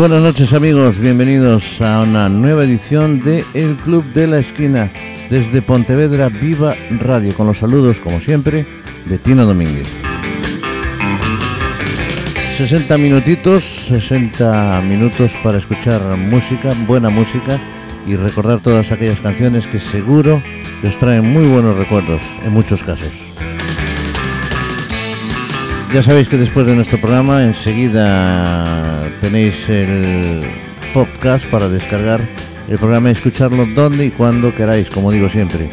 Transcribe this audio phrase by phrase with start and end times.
[0.00, 4.88] Buenas noches amigos, bienvenidos a una nueva edición de El Club de la Esquina
[5.28, 8.64] desde Pontevedra Viva Radio con los saludos como siempre
[9.04, 9.86] de Tino Domínguez.
[12.56, 17.60] 60 minutitos, 60 minutos para escuchar música, buena música
[18.06, 20.40] y recordar todas aquellas canciones que seguro
[20.82, 23.29] les traen muy buenos recuerdos en muchos casos.
[25.92, 30.44] Ya sabéis que después de nuestro programa enseguida tenéis el
[30.94, 32.20] podcast para descargar
[32.68, 35.68] el programa y escucharlo donde y cuando queráis, como digo siempre.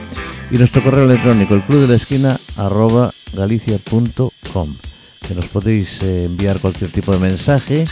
[0.49, 4.75] Y nuestro correo electrónico, el club de la esquina, arroba galicia.com,
[5.27, 7.85] que nos podéis eh, enviar cualquier tipo de mensaje,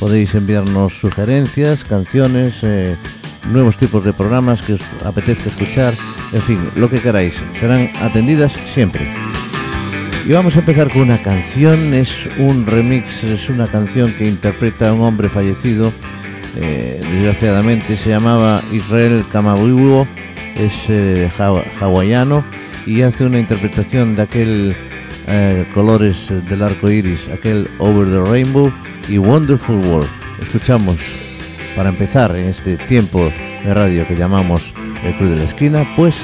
[0.00, 2.96] podéis enviarnos sugerencias, canciones, eh,
[3.52, 5.94] nuevos tipos de programas que os apetezca escuchar,
[6.32, 9.06] en fin, lo que queráis, serán atendidas siempre.
[10.28, 14.90] Y vamos a empezar con una canción, es un remix, es una canción que interpreta
[14.90, 15.90] a un hombre fallecido,
[16.60, 20.06] eh, desgraciadamente, se llamaba Israel Kamabuiwo,
[20.54, 21.30] es eh,
[21.80, 22.44] hawaiano
[22.84, 24.76] y hace una interpretación de aquel
[25.28, 28.70] eh, colores del arco iris, aquel Over the Rainbow
[29.08, 30.10] y Wonderful World.
[30.42, 30.98] Escuchamos
[31.74, 33.32] para empezar en este tiempo
[33.64, 36.16] de radio que llamamos el Club de la Esquina, pues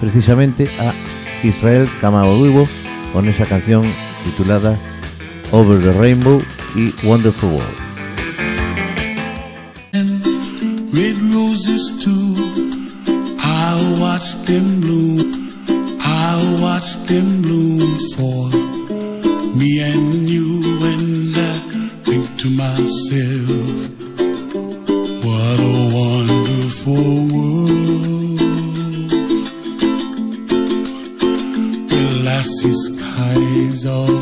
[0.00, 0.92] precisamente a
[1.44, 2.68] Israel Kamabuiwo
[3.12, 3.84] con esa canción
[4.24, 4.78] titulada
[5.50, 6.42] Over the Rainbow
[6.74, 7.78] y Wonderful World.
[10.92, 12.34] Red roses too,
[13.38, 15.32] I watched them bloom,
[16.00, 18.50] I watched them bloom for
[19.56, 21.58] me and you, and I
[22.04, 23.88] think to myself,
[25.24, 27.27] what a wonderful
[33.88, 34.17] skies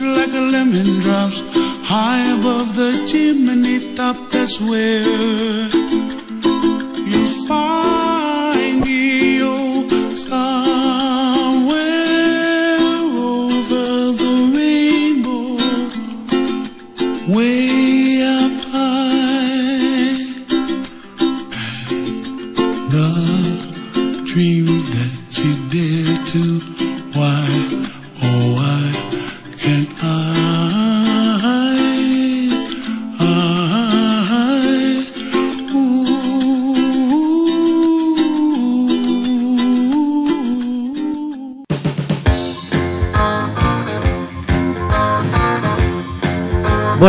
[0.00, 1.42] like a lemon drops.
[1.82, 5.97] High above the chimney top, that's where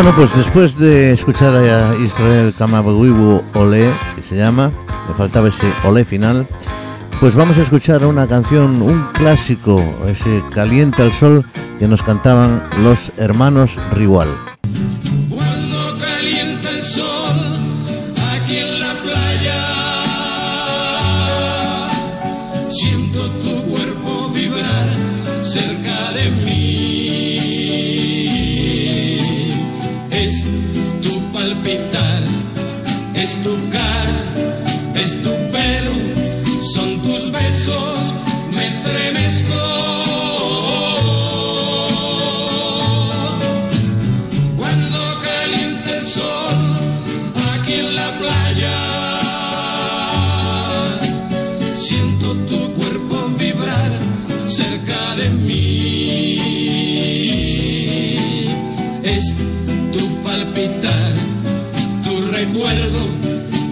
[0.09, 4.71] Bueno, pues después de escuchar a Israel Kamabuiwo Olé, que se llama,
[5.07, 6.47] me faltaba ese Olé final,
[7.19, 11.45] pues vamos a escuchar una canción, un clásico, ese Calienta el Sol,
[11.77, 14.48] que nos cantaban los hermanos Rigual.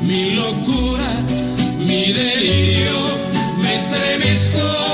[0.03, 1.09] mi locura,
[1.77, 3.17] mi delirio,
[3.61, 4.86] me estremezco.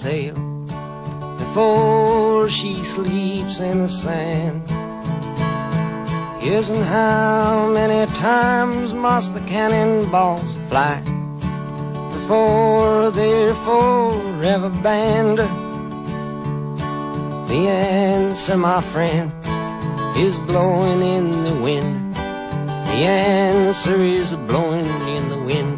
[0.00, 0.34] Sail
[1.38, 4.62] before she sleeps in the sand?
[6.40, 11.00] And how many times must the cannonballs fly
[12.12, 15.38] before they're forever banned?
[17.48, 19.32] The answer, my friend,
[20.16, 22.14] is blowing in the wind.
[22.14, 24.86] The answer is blowing
[25.16, 25.77] in the wind.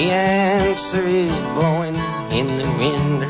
[0.00, 1.94] The answer is blowing
[2.32, 3.20] in the wind.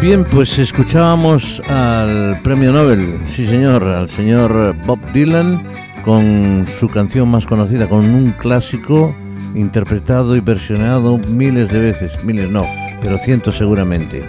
[0.00, 7.28] Bien, pues escuchábamos al premio Nobel, sí señor, al señor Bob Dylan con su canción
[7.28, 9.14] más conocida, con un clásico
[9.54, 12.64] interpretado y versionado miles de veces, miles no,
[13.00, 14.22] pero cientos seguramente.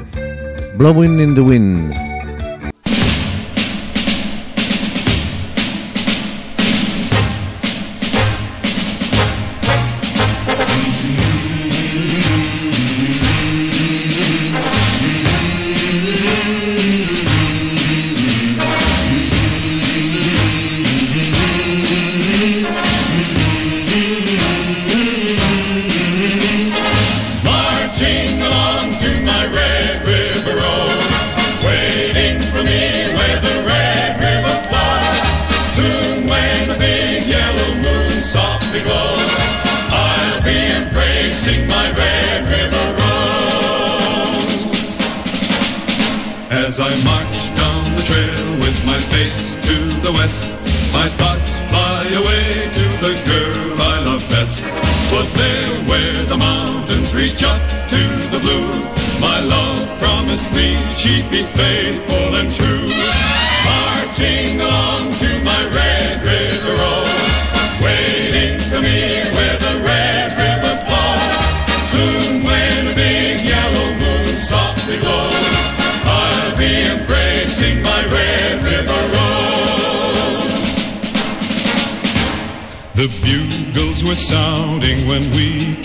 [0.78, 2.11] Blowing in the Wind.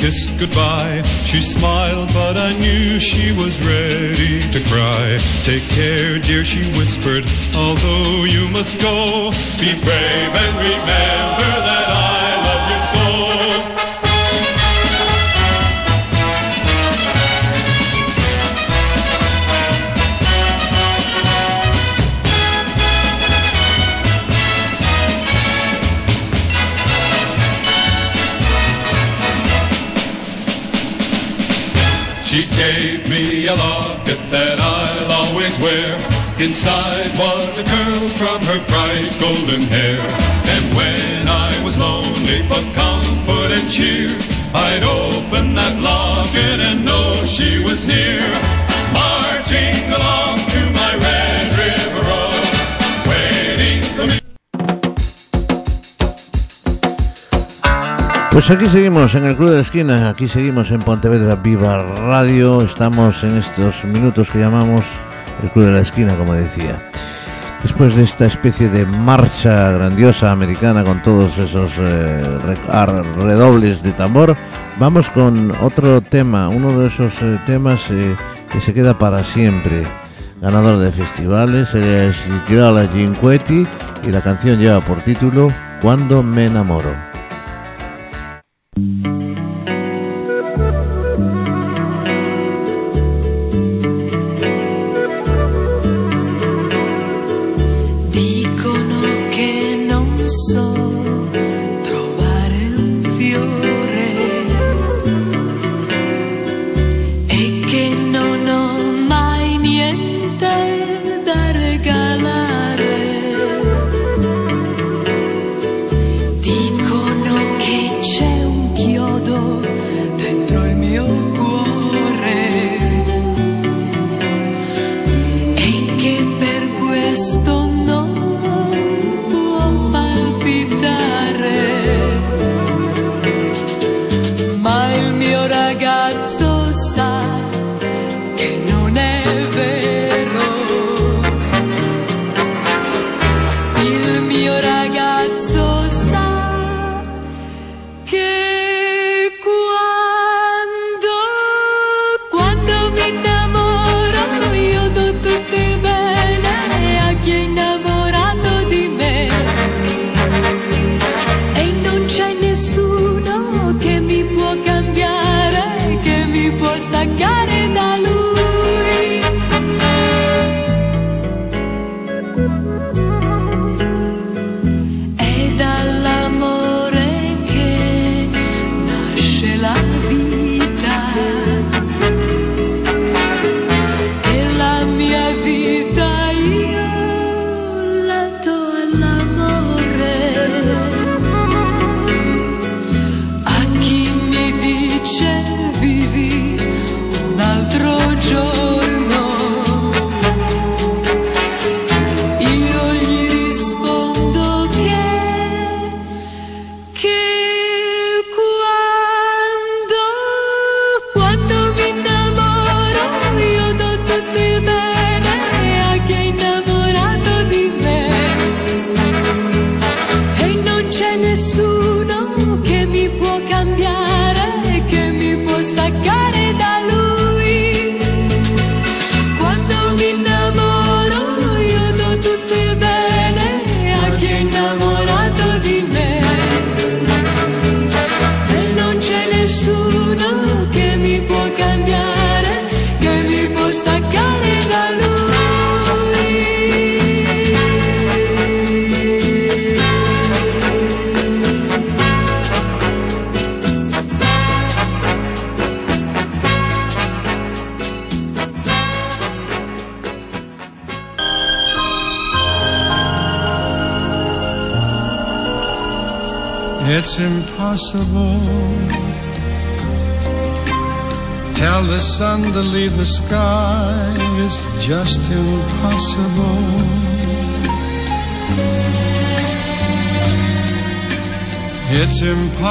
[0.06, 1.02] Kissed goodbye.
[1.24, 5.18] She smiled, but I knew she was ready to cry.
[5.42, 7.24] Take care, dear, she whispered,
[7.56, 12.05] although you must go, be brave and remember that I
[36.46, 39.98] Inside was a curl from her bright golden hair.
[40.54, 44.14] And when I was lonely for comfort and cheer,
[44.54, 48.22] I'd open that locket and know she was near.
[48.94, 52.68] Marching along to my red river rose,
[53.10, 54.20] waiting for me.
[58.30, 62.62] Pues aquí seguimos en el Club de la Esquina, aquí seguimos en Pontevedra Viva Radio,
[62.62, 64.84] estamos en estos minutos que llamamos
[65.42, 66.78] el Club de la Esquina, como decía.
[67.62, 72.22] Después de esta especie de marcha grandiosa americana con todos esos eh,
[73.18, 74.36] redobles de tambor,
[74.78, 78.14] vamos con otro tema, uno de esos eh, temas eh,
[78.50, 79.82] que se queda para siempre.
[80.40, 82.16] Ganador de festivales, es
[82.46, 83.66] Girala Cinquetti
[84.04, 86.94] y la canción lleva por título Cuando me enamoro.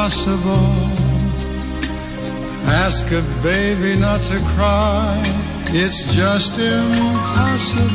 [0.06, 0.70] Impossible.
[2.86, 5.20] Ask a baby not to cry.
[5.70, 7.90] It's just impossible.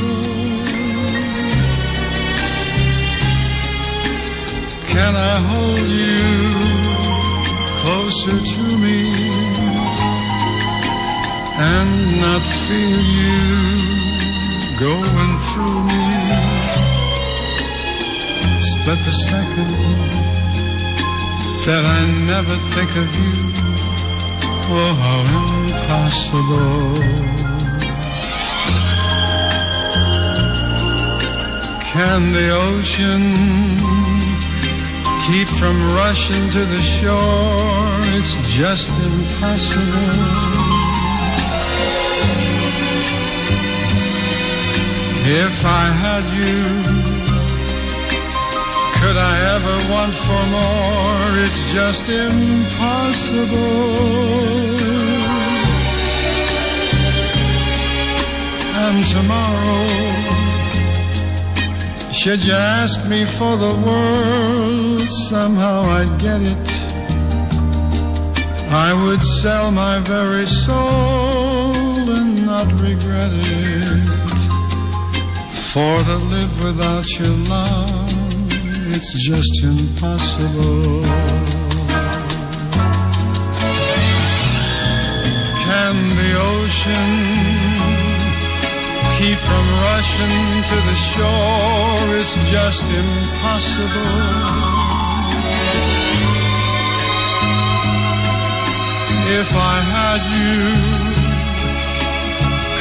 [4.91, 6.27] Can I hold you
[7.81, 9.01] closer to me
[11.71, 11.91] and
[12.25, 13.39] not feel you
[14.81, 16.05] going through me?
[18.61, 20.10] Split the second
[21.67, 23.35] that I never think of you.
[24.73, 25.21] Oh, how
[25.61, 26.95] impossible.
[31.93, 33.23] Can the ocean
[35.27, 37.91] keep from rushing to the shore?
[38.17, 40.41] It's just impossible.
[45.23, 47.00] If I had you,
[49.01, 51.27] could I ever want for more?
[51.45, 53.61] It's just impossible.
[58.85, 59.87] And tomorrow,
[62.13, 66.71] should you ask me for the world, somehow I'd get it.
[68.73, 74.11] I would sell my very soul and not regret it.
[75.73, 78.00] For to live without your love,
[78.93, 81.03] it's just impossible.
[85.65, 87.13] Can the ocean
[89.17, 92.17] keep from rushing to the shore?
[92.21, 94.61] It's just impossible.
[99.41, 101.00] If I had you,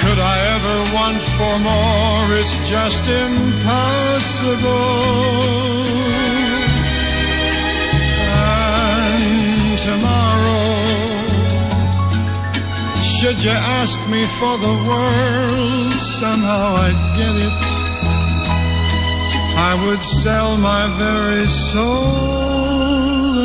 [0.02, 2.24] could I ever want for more?
[2.40, 4.70] It's just impossible.
[8.40, 10.68] And tomorrow,
[13.04, 17.64] should you ask me for the world, somehow I'd get it.
[19.70, 22.16] I would sell my very soul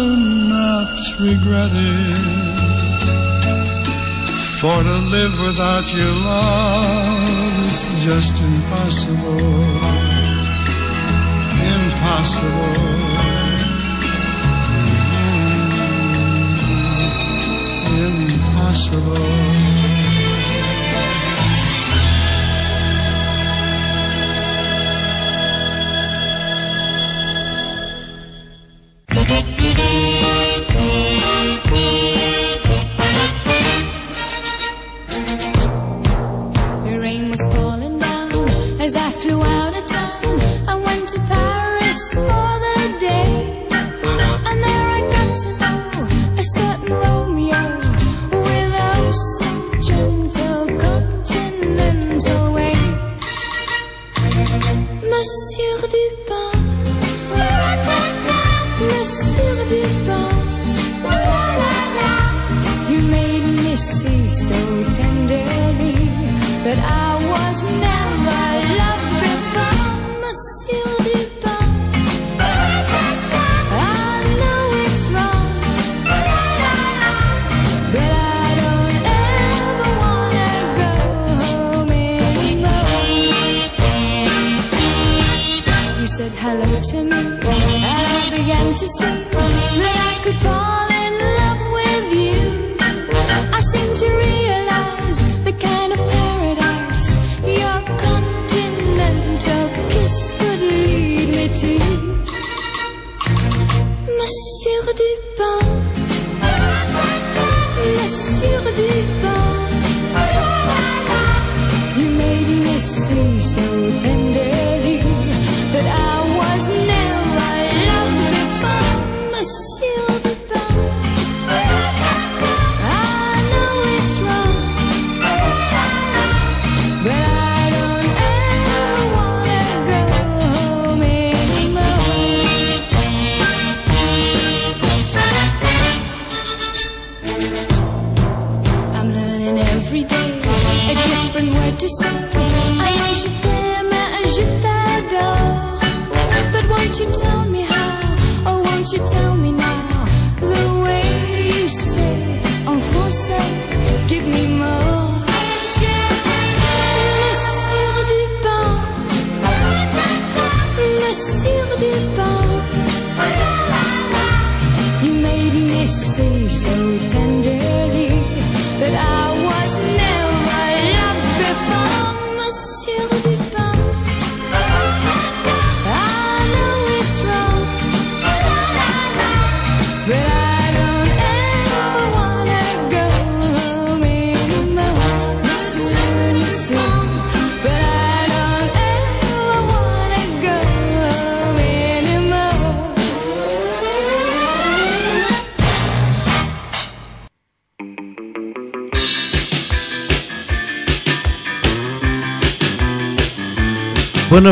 [0.03, 2.34] and not regret it.
[4.65, 9.39] For to live without your love is just impossible.
[11.77, 12.73] Impossible.
[18.07, 19.64] Impossible.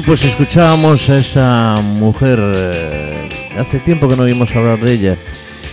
[0.06, 5.16] Pues escuchábamos a esa mujer, eh, hace tiempo que no oímos hablar de ella.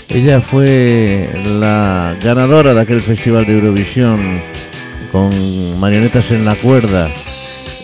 [0.10, 4.20] Ella fue la ganadora de aquel festival de Eurovisión
[5.12, 7.10] con marionetas en la cuerda.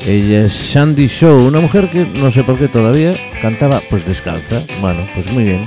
[0.06, 4.62] Ella es Sandy Show, una mujer que no sé por qué todavía cantaba pues descalza.
[4.82, 5.66] Bueno, pues muy bien.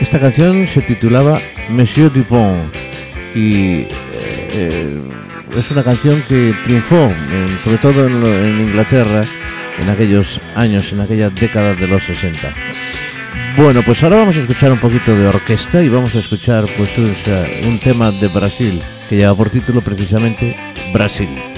[0.00, 2.58] Esta canción se titulaba Monsieur Dupont
[3.34, 3.88] y eh,
[4.54, 5.00] eh,
[5.52, 7.08] es una canción que triunfó,
[7.64, 9.24] sobre todo en Inglaterra,
[9.80, 12.52] en aquellos años, en aquellas décadas de los 60.
[13.56, 16.96] Bueno, pues ahora vamos a escuchar un poquito de orquesta y vamos a escuchar pues
[16.98, 17.14] un,
[17.68, 20.56] un tema de Brasil que lleva por título precisamente
[20.92, 21.51] Brasil.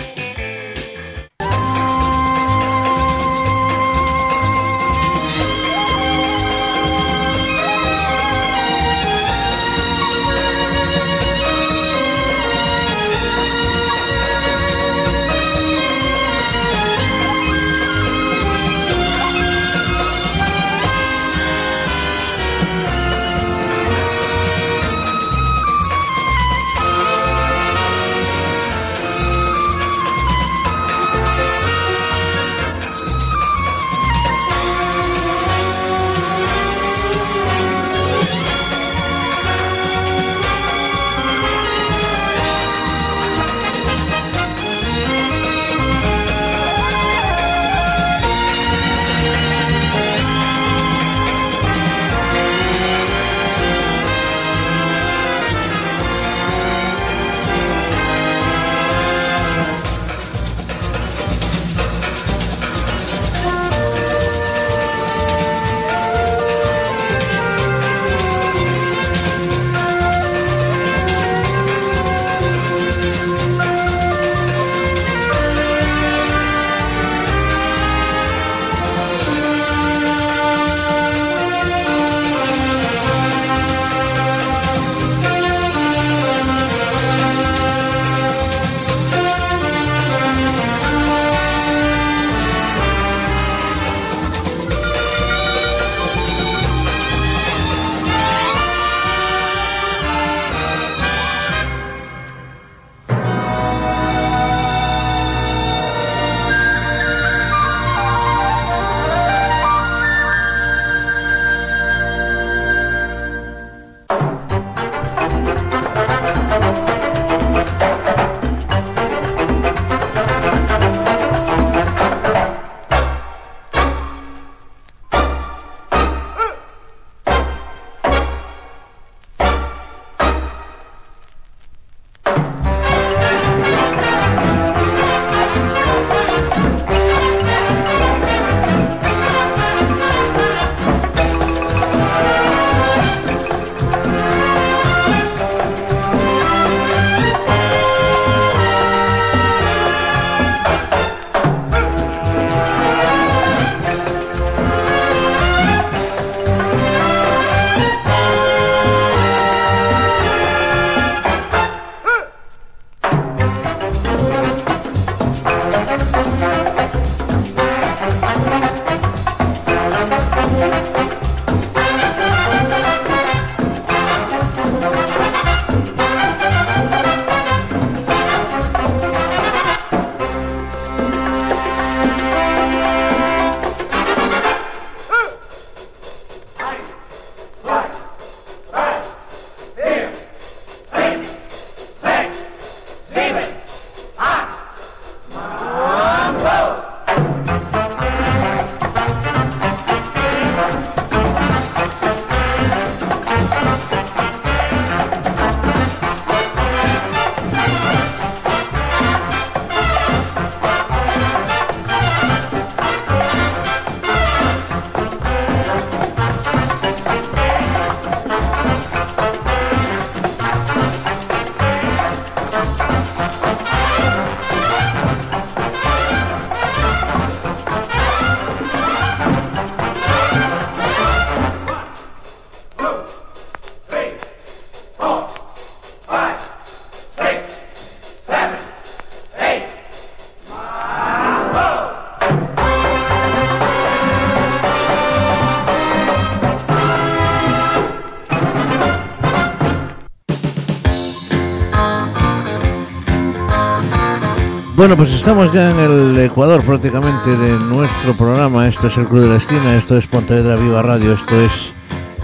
[254.85, 258.69] Bueno, pues estamos ya en el Ecuador prácticamente de nuestro programa.
[258.69, 261.53] Esto es el Club de la Esquina, esto es Pontevedra Viva Radio, esto es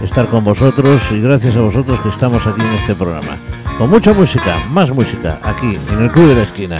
[0.03, 3.35] estar con vosotros y gracias a vosotros que estamos aquí en este programa.
[3.79, 6.77] Con mucha música, más música, aquí en el Club de la Esquina.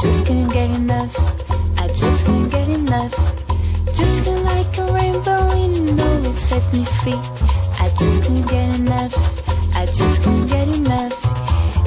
[0.00, 1.16] Just get enough.
[1.78, 3.43] I just can't get enough.
[6.60, 7.18] Set me free.
[7.80, 9.14] I just can't get enough.
[9.76, 11.14] I just can't get enough.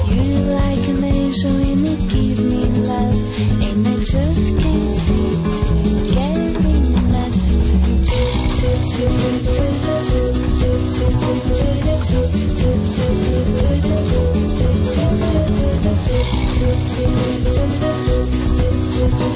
[0.10, 3.18] You're like an angel and you give me love,
[3.68, 5.70] and I just can't seem to
[6.14, 6.38] get
[19.08, 19.24] enough.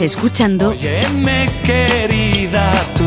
[0.00, 3.04] Estás escuchando Óyeme, querida, tú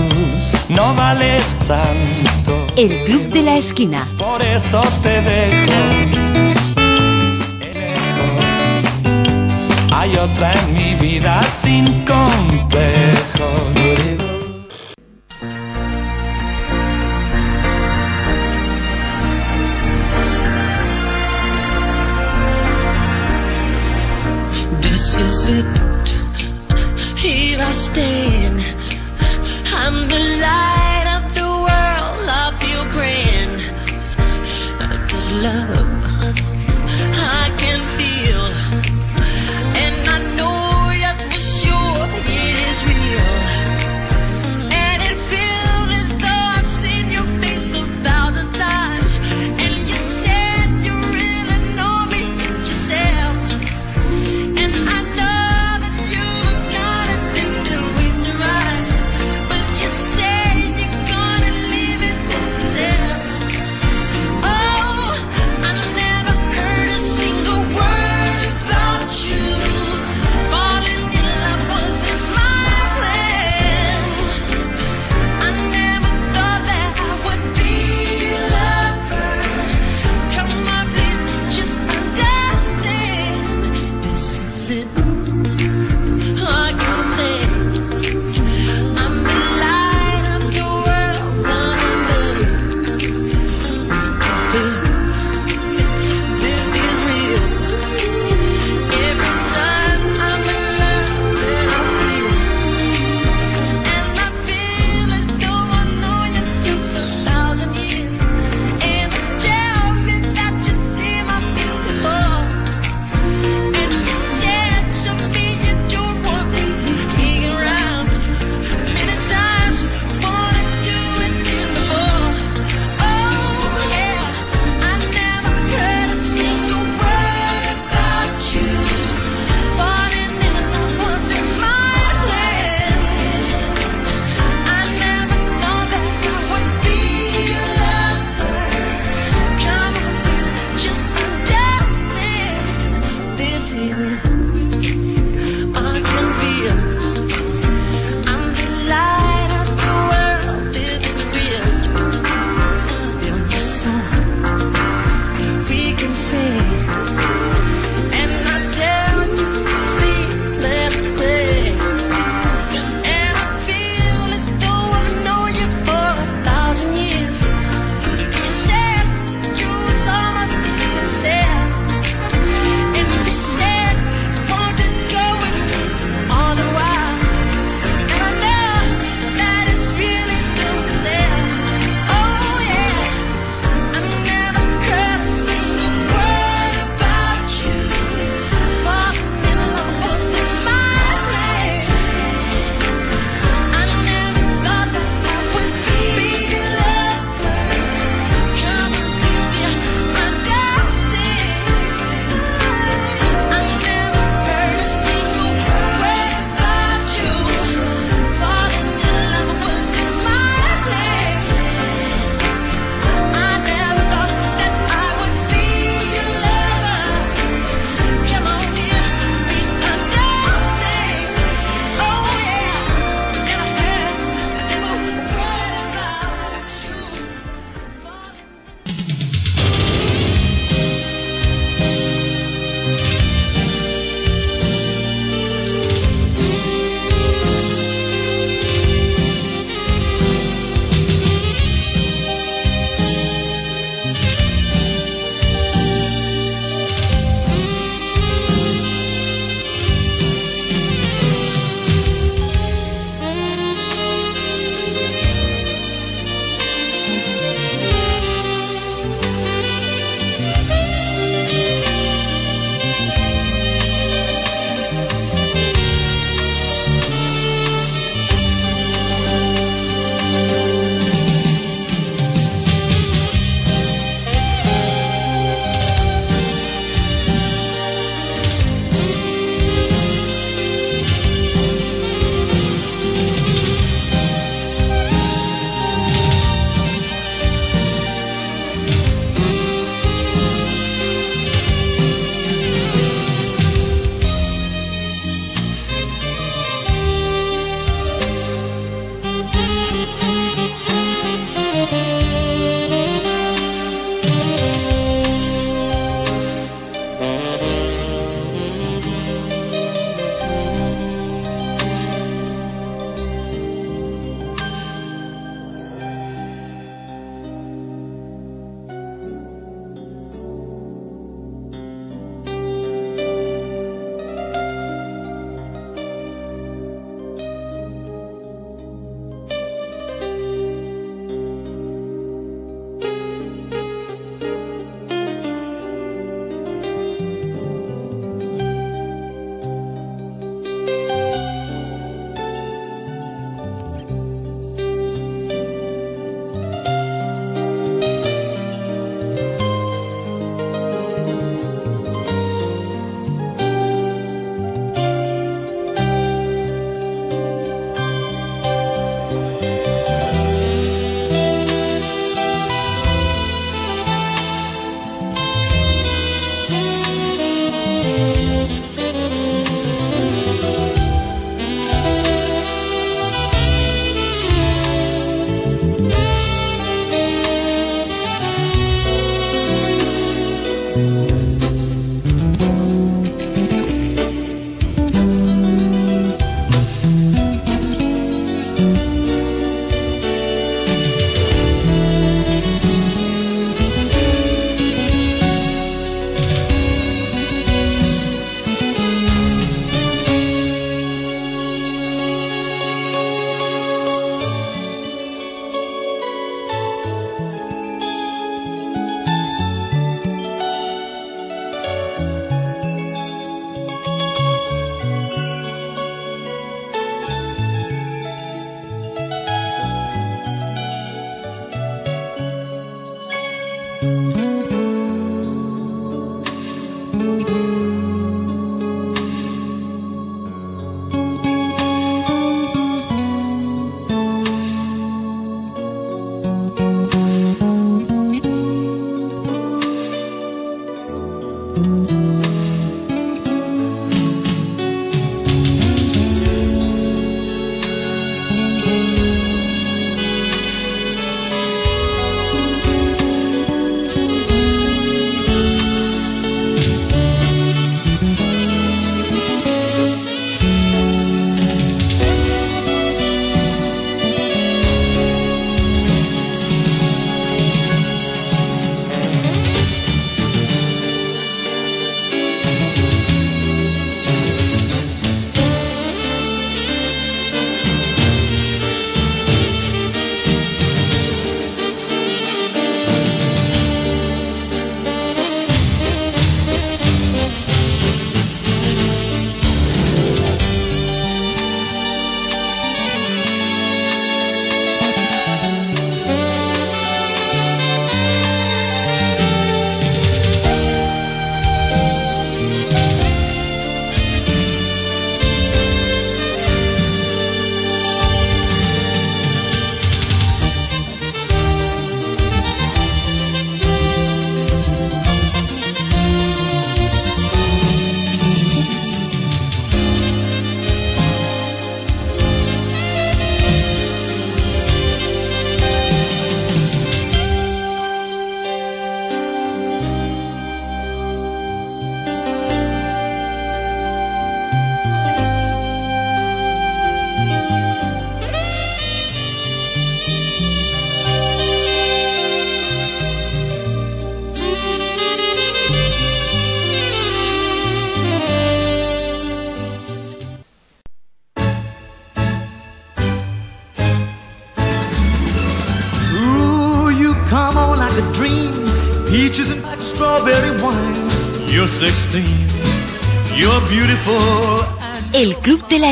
[0.69, 2.67] no vales tanto.
[2.75, 4.07] El Club de la Esquina.
[4.19, 5.71] Por eso te dejo.
[7.59, 8.45] lejos.
[9.91, 13.52] Hay otra en mi vida sin complejos.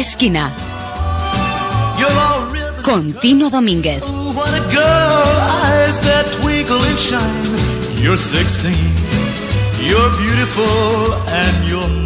[0.01, 0.51] esquina.
[2.81, 4.01] Con Tino Domínguez.
[8.01, 8.73] You're 16,
[9.79, 12.00] you're beautiful and you're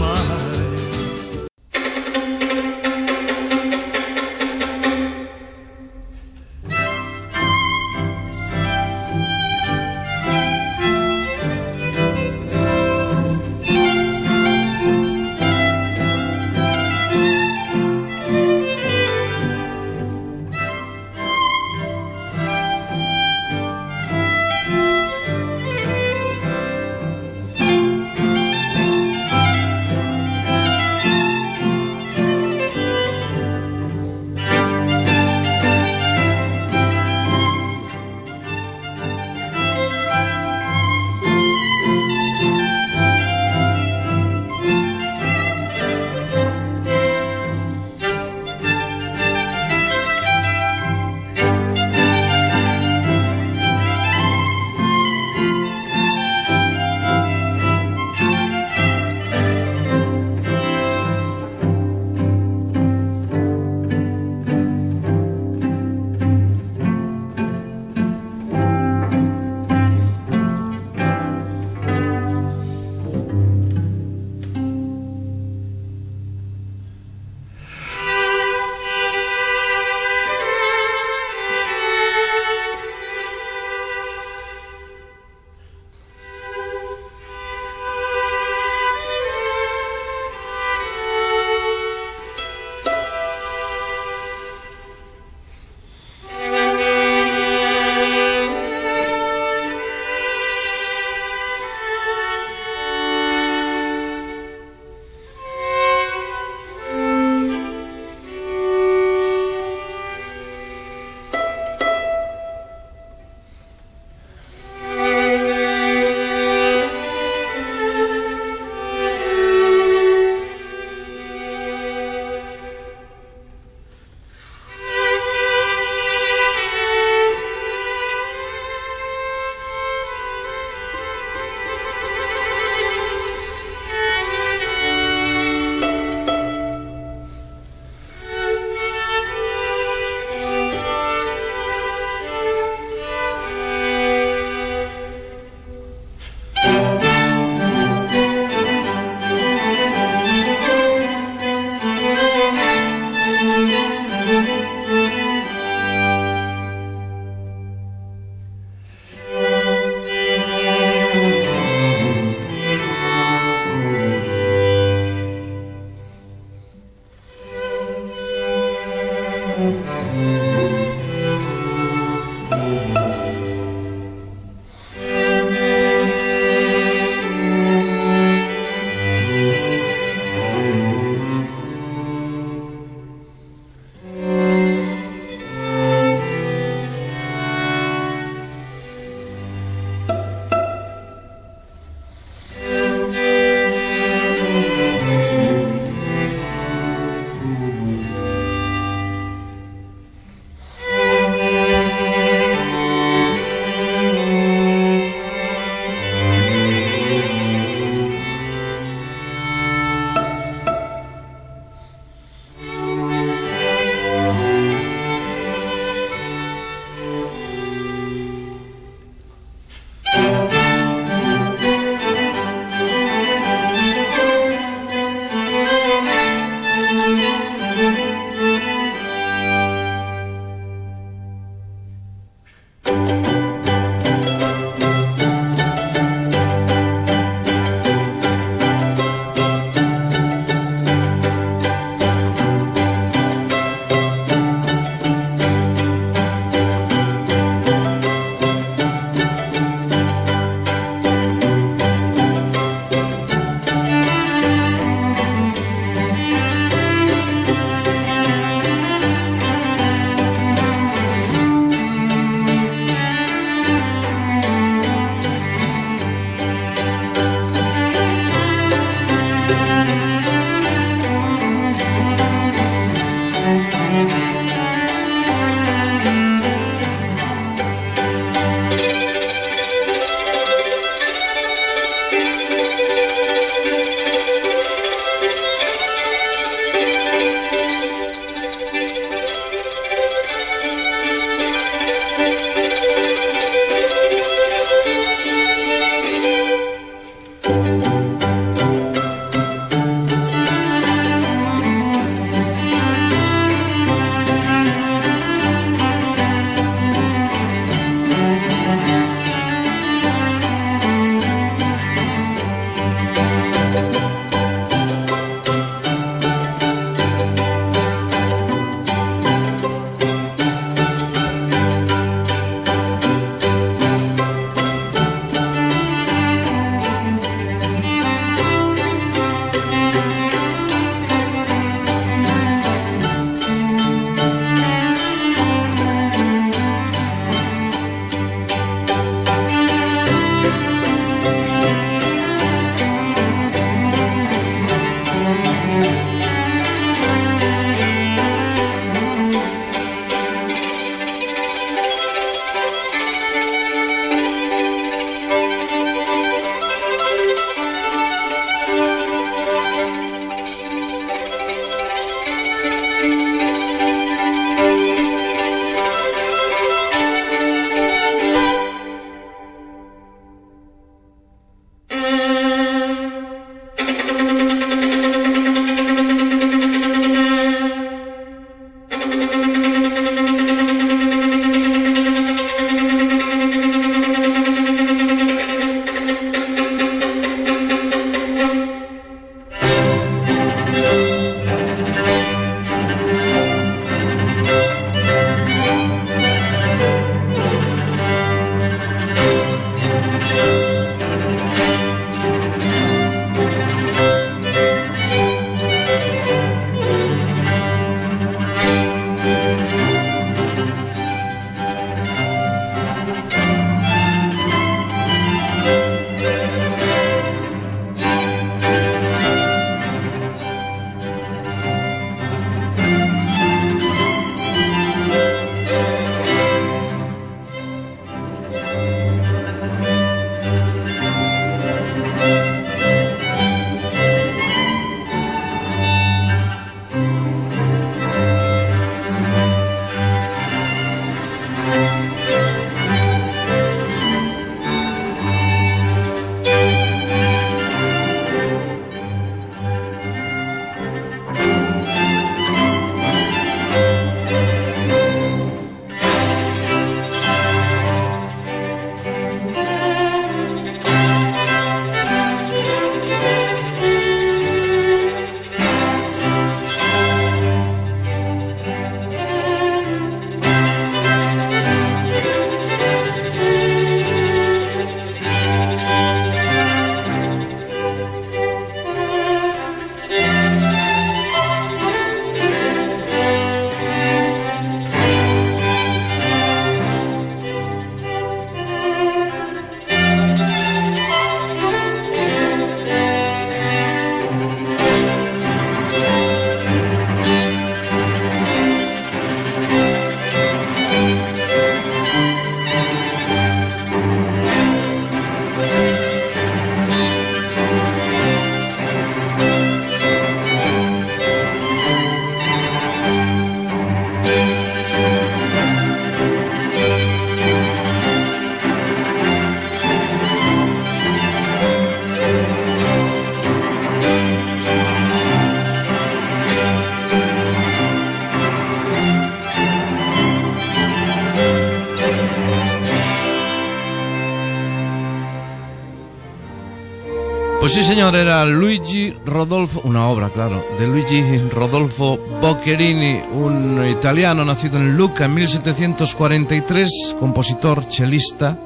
[537.75, 541.21] sí, señor, era Luigi Rodolfo, una obra, claro, de Luigi
[541.51, 548.57] Rodolfo Boccherini, un italiano nacido en Lucca en 1743, compositor, chelista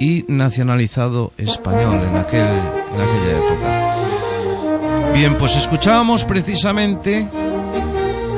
[0.00, 5.12] y nacionalizado español en, aquel, en aquella época.
[5.14, 7.28] Bien, pues escuchábamos precisamente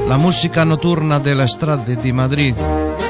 [0.06, 2.54] la música nocturna de la Estrade de Madrid,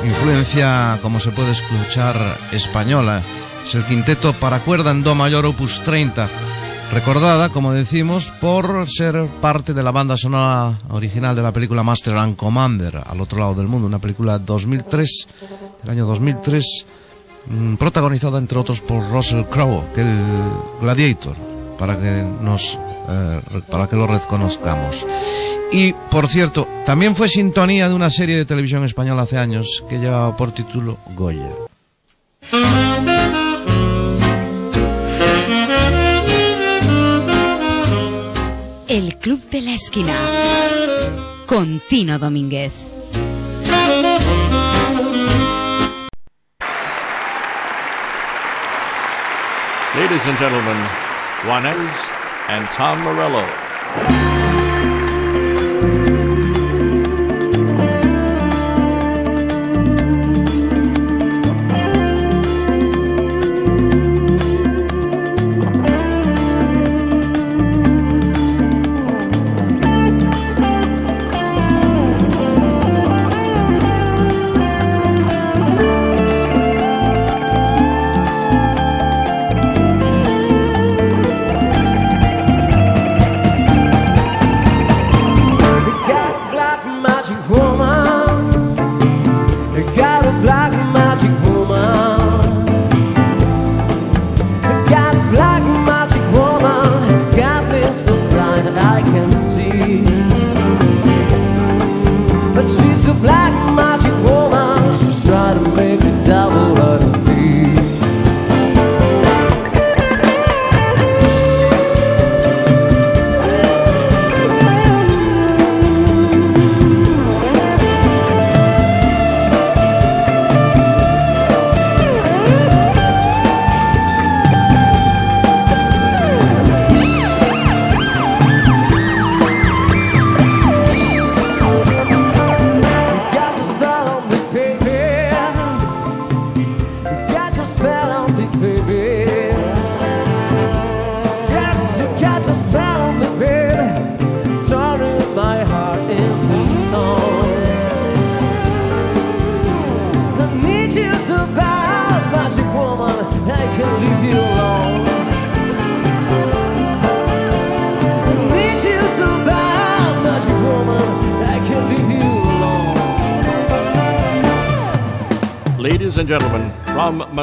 [0.04, 2.16] influencia, como se puede escuchar,
[2.52, 3.20] española.
[3.66, 6.28] Es el quinteto para cuerda en Do mayor opus 30
[6.94, 12.16] recordada, como decimos, por ser parte de la banda sonora original de la película Master
[12.16, 15.26] and Commander, al otro lado del mundo, una película 2003,
[15.82, 16.86] del año 2003,
[17.48, 20.18] mm, protagonizada entre otros por Russell Crowe, que el
[20.80, 21.34] Gladiator,
[21.76, 22.78] para que nos
[23.08, 23.40] eh,
[23.70, 25.04] para que lo reconozcamos.
[25.72, 29.98] Y por cierto, también fue sintonía de una serie de televisión española hace años que
[29.98, 31.50] llevaba por título Goya.
[39.24, 40.12] Club de la Esquina.
[41.46, 42.92] Con Tino Domínguez.
[49.96, 50.76] Ladies and gentlemen,
[51.46, 51.90] Juanes
[52.48, 54.33] and Tom Morello.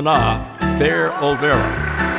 [0.01, 2.10] From Mana, Fair Olvera.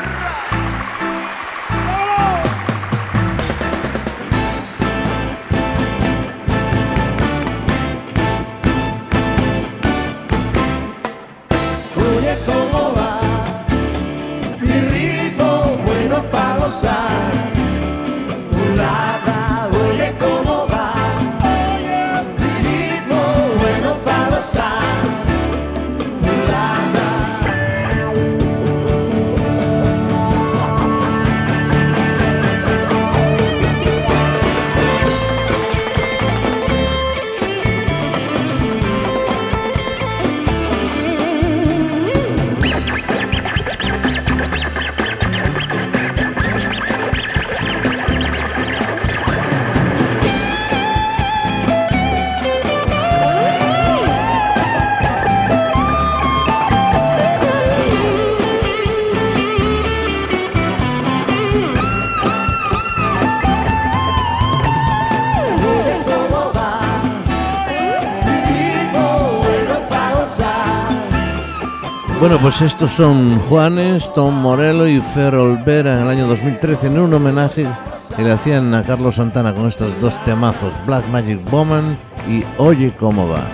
[72.32, 76.98] Bueno, pues estos son Juanes, Tom Morello y Fer Olvera en el año 2013 en
[76.98, 77.68] un homenaje
[78.16, 82.94] que le hacían a Carlos Santana con estos dos temazos, Black Magic Woman y Oye
[82.94, 83.46] cómo va.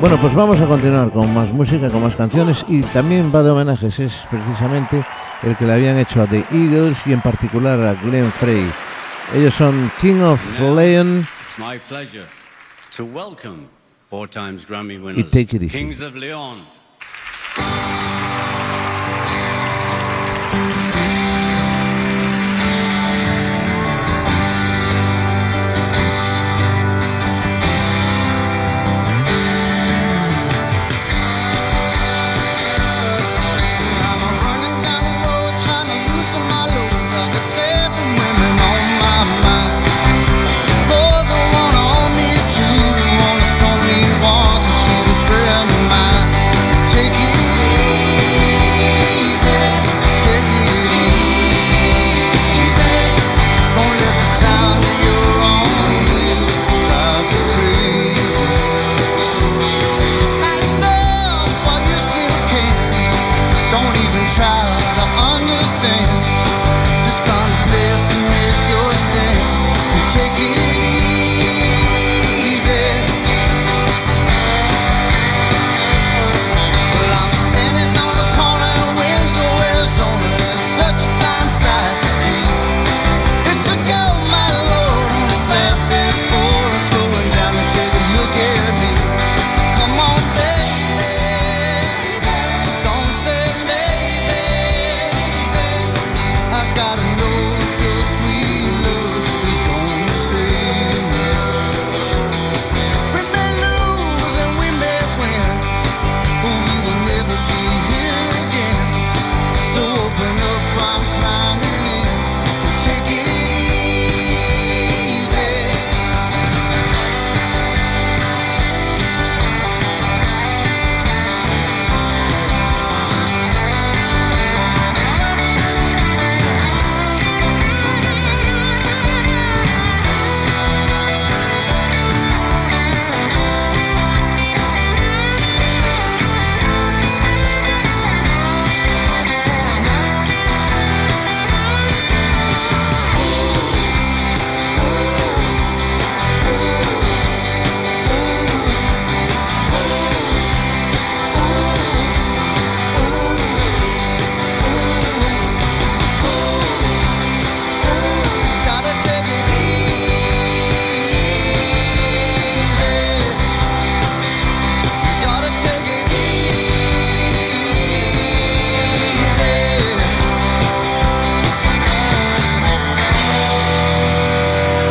[0.00, 3.50] Bueno, pues vamos a continuar con más música, con más canciones y también va de
[3.50, 5.04] homenajes, es precisamente
[5.42, 8.64] el que le habían hecho a The Eagles y en particular a Glenn Frey.
[9.34, 12.28] Ellos son King of Leon It's my pleasure
[12.96, 13.66] to welcome
[14.08, 15.78] four times Grammy y Take It Easy.
[15.78, 16.78] Kings of Leon.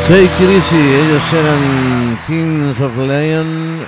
[0.07, 3.85] Take it ellos eran Kings of Leon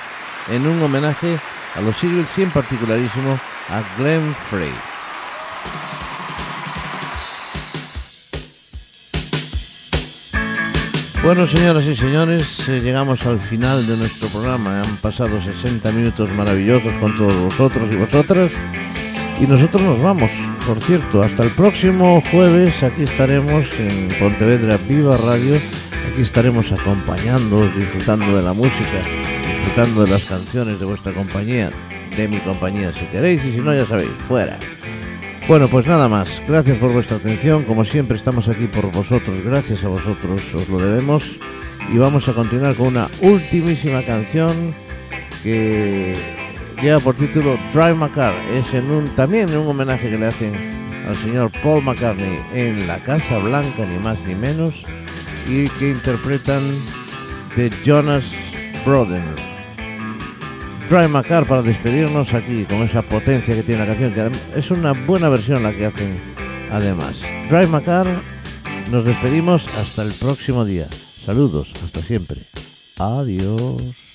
[0.51, 1.39] en un homenaje
[1.77, 3.39] a los Eagles y en particularísimo
[3.69, 4.73] a Glenn Frey.
[11.23, 14.81] Bueno, señoras y señores, eh, llegamos al final de nuestro programa.
[14.81, 18.51] Han pasado 60 minutos maravillosos con todos vosotros y vosotras.
[19.39, 20.31] Y nosotros nos vamos.
[20.67, 25.78] Por cierto, hasta el próximo jueves aquí estaremos en Pontevedra Viva Radio.
[26.21, 28.99] Estaremos acompañándoos, disfrutando de la música,
[29.47, 31.71] disfrutando de las canciones de vuestra compañía,
[32.15, 34.57] de mi compañía si queréis, y si no, ya sabéis, fuera.
[35.47, 36.41] Bueno, pues nada más.
[36.47, 37.63] Gracias por vuestra atención.
[37.63, 39.43] Como siempre, estamos aquí por vosotros.
[39.43, 41.37] Gracias a vosotros, os lo debemos.
[41.91, 44.71] Y vamos a continuar con una ultimísima canción
[45.41, 46.15] que
[46.81, 48.33] lleva por título Drive My Car.
[48.53, 50.53] Es en un, también un homenaje que le hacen
[51.07, 54.83] al señor Paul McCartney en la Casa Blanca, ni más ni menos,
[55.47, 56.61] y que interpretan
[57.55, 58.33] The Jonas
[58.85, 59.23] Brothers.
[60.89, 64.71] Drive My Car para despedirnos aquí con esa potencia que tiene la canción, que es
[64.71, 66.17] una buena versión la que hacen
[66.71, 67.21] además.
[67.49, 68.07] Drive My Car,
[68.89, 70.87] nos despedimos hasta el próximo día.
[71.25, 72.41] Saludos, hasta siempre.
[72.97, 74.08] Adiós.